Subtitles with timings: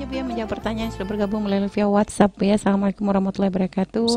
[0.00, 2.56] saja Bu ya menjawab pertanyaan yang sudah bergabung melalui via WhatsApp Bu ya.
[2.56, 4.08] Assalamualaikum warahmatullahi wabarakatuh.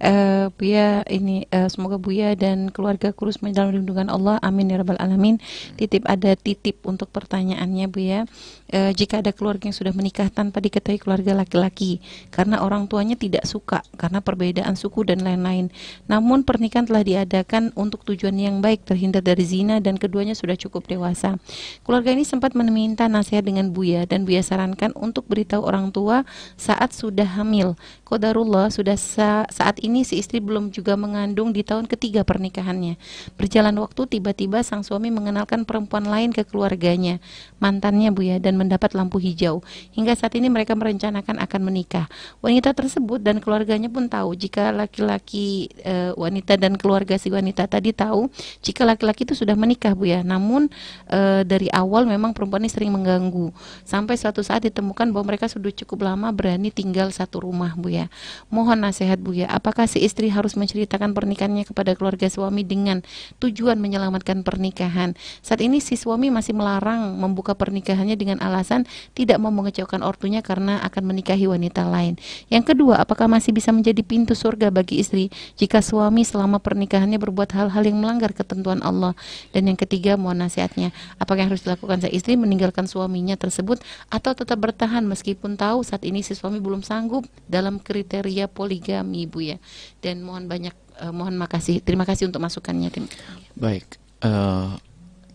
[0.00, 4.40] Uh, Bu ya ini uh, semoga Bu ya dan keluarga kurus dalam lindungan Allah.
[4.40, 5.36] Amin ya rabbal alamin.
[5.76, 8.24] Titip ada titip untuk pertanyaannya Bu ya.
[8.72, 12.00] Uh, jika ada keluarga yang sudah menikah tanpa diketahui keluarga laki-laki
[12.32, 15.68] karena orang tuanya tidak suka karena perbedaan suku dan lain-lain.
[16.08, 20.88] Namun pernikahan telah diadakan untuk tujuan yang baik terhindar dari zina dan keduanya sudah cukup
[20.88, 21.36] dewasa.
[21.84, 26.22] Keluarga ini sempat meminta nasihat dengan Buya dan Buya sarankan untuk beritahu orang tua
[26.54, 27.74] saat sudah hamil.
[28.06, 32.96] Kodarullah sudah sa saat ini si istri belum juga mengandung di tahun ketiga pernikahannya.
[33.36, 37.20] Berjalan waktu tiba-tiba sang suami mengenalkan perempuan lain ke keluarganya,
[37.60, 39.60] mantannya Buya dan mendapat lampu hijau.
[39.92, 42.06] Hingga saat ini mereka merencanakan akan menikah.
[42.40, 47.92] Wanita tersebut dan keluarganya pun tahu jika laki-laki e, wanita dan keluarga si wanita tadi
[47.92, 48.30] tahu
[48.64, 50.24] jika laki-laki itu sudah menikah Buya.
[50.24, 50.72] Namun
[51.08, 53.52] e, dari awal memang perempuan ini sering mengganggu
[53.84, 58.06] sampai suatu saat ditemukan bahwa mereka sudah cukup lama berani tinggal satu rumah Bu ya.
[58.48, 63.04] Mohon nasihat Bu ya, apakah si istri harus menceritakan pernikahannya kepada keluarga suami dengan
[63.42, 65.18] tujuan menyelamatkan pernikahan?
[65.40, 70.80] Saat ini si suami masih melarang membuka pernikahannya dengan alasan tidak mau mengecewakan ortunya karena
[70.86, 72.16] akan menikahi wanita lain.
[72.48, 77.54] Yang kedua, apakah masih bisa menjadi pintu surga bagi istri jika suami selama pernikahannya berbuat
[77.54, 79.12] hal-hal yang melanggar ketentuan Allah?
[79.52, 84.32] Dan yang ketiga, mohon nasihatnya, apakah yang harus dilakukan si istri meninggalkan suaminya tersebut atau
[84.34, 89.58] tetap bertahan meskipun tahu saat ini si suami belum sanggup dalam kriteria poligami Ibu ya.
[90.02, 91.84] Dan mohon banyak uh, mohon makasih.
[91.84, 93.06] Terima kasih untuk masukannya tim.
[93.54, 94.00] Baik.
[94.18, 94.74] Uh,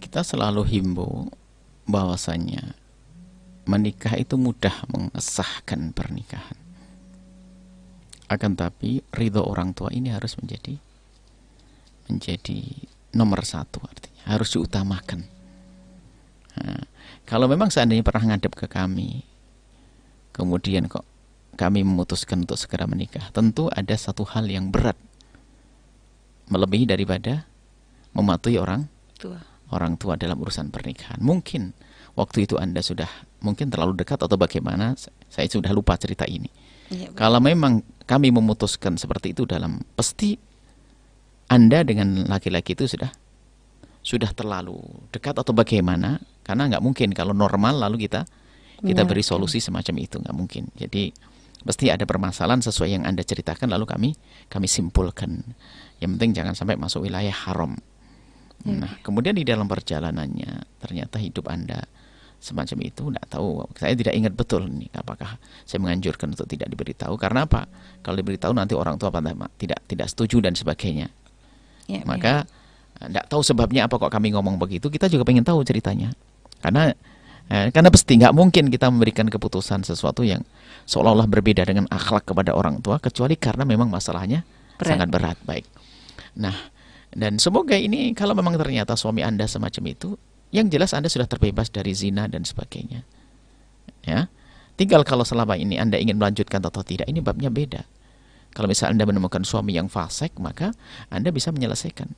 [0.03, 1.31] kita selalu himbau
[1.87, 2.75] bahwasanya
[3.63, 6.59] menikah itu mudah mengesahkan pernikahan.
[8.27, 10.75] Akan tapi ridho orang tua ini harus menjadi
[12.11, 12.59] menjadi
[13.15, 15.23] nomor satu artinya harus diutamakan.
[16.59, 16.83] Nah,
[17.23, 19.23] kalau memang seandainya pernah ngadep ke kami,
[20.33, 21.05] kemudian kok
[21.53, 24.97] kami memutuskan untuk segera menikah, tentu ada satu hal yang berat
[26.49, 27.45] melebihi daripada
[28.11, 29.39] mematuhi orang tua.
[29.69, 31.21] orang tua dalam urusan pernikahan.
[31.21, 31.71] Mungkin
[32.17, 33.07] waktu itu Anda sudah
[33.39, 34.97] mungkin terlalu dekat atau bagaimana,
[35.29, 36.49] saya sudah lupa cerita ini.
[36.91, 40.35] Ya, Kalau memang kami memutuskan seperti itu dalam pasti
[41.47, 43.13] Anda dengan laki-laki itu sudah
[44.03, 44.75] sudah terlalu
[45.15, 48.27] dekat atau bagaimana karena nggak mungkin kalau normal lalu kita
[48.83, 50.67] kita beri solusi semacam itu nggak mungkin.
[50.75, 51.09] Jadi
[51.63, 54.09] pasti ada permasalahan sesuai yang anda ceritakan lalu kami
[54.51, 55.41] kami simpulkan.
[56.03, 57.79] Yang penting jangan sampai masuk wilayah haram.
[58.63, 58.79] Ya.
[58.79, 61.83] nah kemudian di dalam perjalanannya ternyata hidup anda
[62.43, 63.63] semacam itu nggak tahu.
[63.79, 67.15] Saya tidak ingat betul nih apakah saya menganjurkan untuk tidak diberitahu.
[67.15, 67.71] Karena apa?
[68.03, 69.11] Kalau diberitahu nanti orang tua
[69.55, 71.07] tidak tidak setuju dan sebagainya.
[71.87, 72.43] Ya, maka
[72.99, 74.91] tidak tahu sebabnya apa kok kami ngomong begitu.
[74.91, 76.11] Kita juga pengen tahu ceritanya.
[76.59, 76.91] Karena
[77.49, 80.43] eh, karena pasti nggak mungkin kita memberikan keputusan sesuatu yang
[80.87, 84.43] seolah-olah berbeda dengan akhlak kepada orang tua kecuali karena memang masalahnya
[84.79, 84.89] berat.
[84.95, 85.37] sangat berat.
[85.47, 85.65] Baik.
[86.39, 86.55] Nah,
[87.13, 90.15] dan semoga ini kalau memang ternyata suami Anda semacam itu,
[90.53, 93.05] yang jelas Anda sudah terbebas dari zina dan sebagainya.
[94.03, 94.27] Ya.
[94.73, 97.85] Tinggal kalau selama ini Anda ingin melanjutkan atau tidak, ini babnya beda.
[98.53, 100.73] Kalau misalnya Anda menemukan suami yang fasik, maka
[101.13, 102.09] Anda bisa menyelesaikan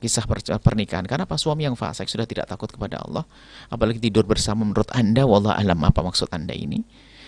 [0.00, 0.24] kisah
[0.58, 1.04] pernikahan.
[1.04, 1.36] Karena apa?
[1.36, 3.28] Suami yang fasik sudah tidak takut kepada Allah.
[3.68, 6.80] Apalagi tidur bersama menurut anda wallah alam apa maksud anda ini.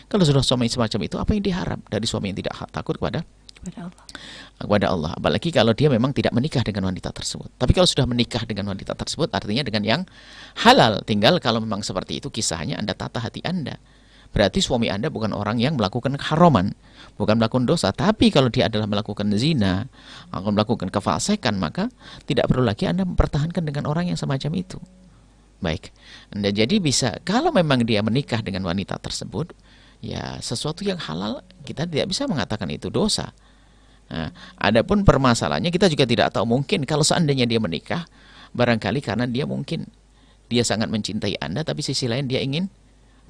[0.08, 3.22] Kalau sudah suami semacam itu apa yang diharap dari suami yang tidak takut kepada
[3.62, 4.04] kepada Allah.
[4.58, 5.10] Kepada Allah.
[5.14, 7.52] Apalagi kalau dia memang tidak menikah dengan wanita tersebut.
[7.60, 10.00] Tapi kalau sudah menikah dengan wanita tersebut artinya dengan yang
[10.64, 11.04] halal.
[11.06, 13.78] Tinggal kalau memang seperti itu kisahnya anda tata hati anda
[14.32, 16.72] berarti suami anda bukan orang yang melakukan keharaman
[17.16, 17.92] bukan melakukan dosa.
[17.92, 19.88] Tapi kalau dia adalah melakukan zina,
[20.32, 21.92] akan melakukan kefasikan, maka
[22.24, 24.78] tidak perlu lagi Anda mempertahankan dengan orang yang semacam itu.
[25.62, 25.94] Baik.
[26.34, 29.54] Anda jadi bisa kalau memang dia menikah dengan wanita tersebut,
[30.02, 33.30] ya sesuatu yang halal kita tidak bisa mengatakan itu dosa.
[34.10, 38.04] Nah, adapun permasalahannya kita juga tidak tahu mungkin kalau seandainya dia menikah
[38.52, 39.88] barangkali karena dia mungkin
[40.52, 42.68] dia sangat mencintai Anda tapi sisi lain dia ingin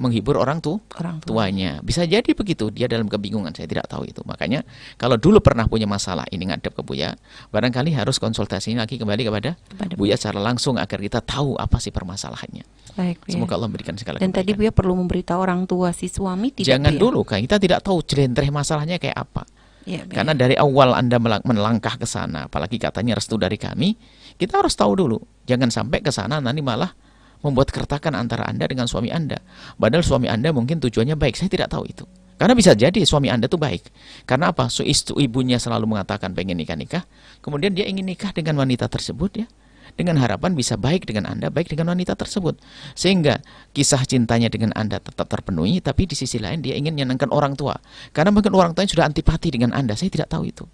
[0.03, 1.78] menghibur orang tuh orang tuanya.
[1.87, 4.19] Bisa jadi begitu dia dalam kebingungan saya tidak tahu itu.
[4.27, 4.66] Makanya
[4.99, 7.15] kalau dulu pernah punya masalah ini ngadep ke Buya,
[7.54, 11.95] barangkali harus konsultasi lagi kembali kepada, kepada Buya secara langsung agar kita tahu apa sih
[11.95, 12.66] permasalahannya.
[12.99, 13.33] Baik, Buya.
[13.39, 16.93] Semoga Allah memberikan segala Dan tadi Buya perlu memberitahu orang tua si suami tidak Jangan
[16.98, 19.47] dulu kan kita tidak tahu jelentreh masalahnya kayak apa.
[19.83, 23.98] Ya, Karena dari awal Anda melangkah ke sana, apalagi katanya restu dari kami,
[24.39, 25.19] kita harus tahu dulu.
[25.43, 26.95] Jangan sampai ke sana nanti malah
[27.42, 29.42] membuat keretakan antara Anda dengan suami Anda.
[29.77, 32.06] Padahal suami Anda mungkin tujuannya baik, saya tidak tahu itu.
[32.39, 33.86] Karena bisa jadi suami Anda itu baik.
[34.27, 34.66] Karena apa?
[34.66, 37.06] So, istu ibunya selalu mengatakan pengen nikah-nikah.
[37.39, 39.47] Kemudian dia ingin nikah dengan wanita tersebut ya.
[39.92, 42.56] dengan harapan bisa baik dengan Anda, baik dengan wanita tersebut.
[42.97, 43.45] Sehingga
[43.77, 47.77] kisah cintanya dengan Anda tetap terpenuhi, tapi di sisi lain dia ingin menyenangkan orang tua.
[48.10, 50.65] Karena mungkin orang tuanya sudah antipati dengan Anda, saya tidak tahu itu.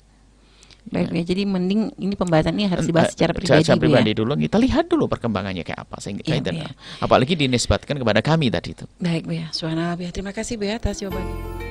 [0.88, 1.22] Baik ya.
[1.34, 3.64] Jadi mending ini pembahasan ini harus dibahas secara pribadi.
[3.64, 4.16] Secara pribadi ya?
[4.16, 6.70] dulu kita lihat dulu perkembangannya kayak apa sehingga ya, ya.
[7.04, 8.84] apalagi dinisbatkan kepada kami tadi itu.
[8.98, 9.46] Baik Bu ya.
[9.52, 10.10] Subhanallah Bu ya.
[10.10, 11.67] Terima kasih Bu ya atas jawabannya.